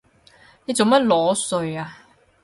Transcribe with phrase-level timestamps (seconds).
[0.65, 1.95] 你做乜裸睡啊？